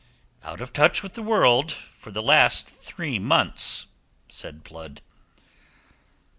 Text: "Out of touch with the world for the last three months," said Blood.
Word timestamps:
"Out 0.41 0.61
of 0.61 0.73
touch 0.73 1.03
with 1.03 1.13
the 1.13 1.21
world 1.21 1.71
for 1.71 2.09
the 2.11 2.23
last 2.23 2.67
three 2.81 3.19
months," 3.19 3.85
said 4.29 4.63
Blood. 4.63 4.99